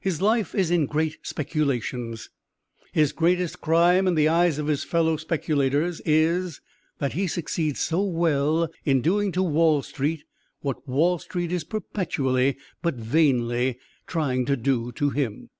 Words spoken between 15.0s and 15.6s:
him.